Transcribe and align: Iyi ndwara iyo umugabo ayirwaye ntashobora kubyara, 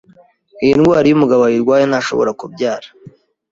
Iyi 0.63 0.73
ndwara 0.79 1.05
iyo 1.07 1.15
umugabo 1.17 1.41
ayirwaye 1.45 1.83
ntashobora 1.87 2.31
kubyara, 2.39 2.87